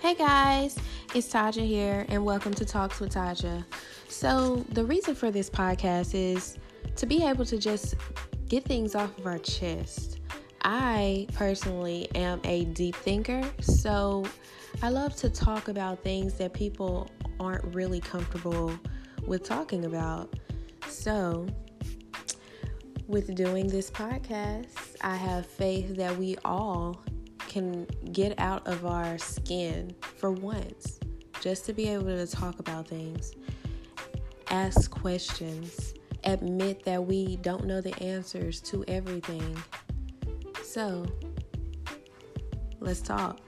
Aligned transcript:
Hey 0.00 0.14
guys, 0.14 0.78
it's 1.14 1.30
Taja 1.30 1.62
here, 1.62 2.06
and 2.08 2.24
welcome 2.24 2.54
to 2.54 2.64
Talks 2.64 3.00
with 3.00 3.12
Taja. 3.12 3.62
So, 4.08 4.64
the 4.70 4.82
reason 4.82 5.14
for 5.14 5.30
this 5.30 5.50
podcast 5.50 6.14
is 6.14 6.56
to 6.96 7.04
be 7.04 7.22
able 7.22 7.44
to 7.44 7.58
just 7.58 7.96
get 8.48 8.64
things 8.64 8.94
off 8.94 9.16
of 9.18 9.26
our 9.26 9.38
chest. 9.38 10.20
I 10.62 11.26
personally 11.34 12.08
am 12.14 12.40
a 12.44 12.64
deep 12.64 12.96
thinker, 12.96 13.42
so 13.60 14.24
I 14.82 14.88
love 14.88 15.16
to 15.16 15.28
talk 15.28 15.68
about 15.68 16.02
things 16.02 16.32
that 16.38 16.54
people 16.54 17.10
aren't 17.38 17.74
really 17.74 18.00
comfortable 18.00 18.72
with 19.26 19.44
talking 19.44 19.84
about. 19.84 20.32
So, 20.88 21.46
with 23.06 23.34
doing 23.34 23.68
this 23.68 23.90
podcast, 23.90 24.96
I 25.02 25.14
have 25.14 25.44
faith 25.44 25.94
that 25.96 26.16
we 26.16 26.38
all 26.42 27.04
get 28.12 28.38
out 28.38 28.66
of 28.66 28.86
our 28.86 29.18
skin 29.18 29.94
for 30.00 30.30
once, 30.30 31.00
just 31.40 31.64
to 31.66 31.72
be 31.72 31.88
able 31.88 32.06
to 32.06 32.26
talk 32.26 32.58
about 32.58 32.88
things, 32.88 33.32
ask 34.50 34.90
questions, 34.90 35.94
admit 36.24 36.84
that 36.84 37.04
we 37.04 37.36
don't 37.36 37.64
know 37.64 37.80
the 37.80 37.98
answers 38.02 38.60
to 38.60 38.84
everything. 38.88 39.56
So, 40.62 41.06
let's 42.80 43.00
talk. 43.00 43.40